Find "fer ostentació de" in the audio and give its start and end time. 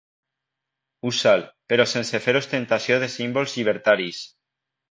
2.25-3.13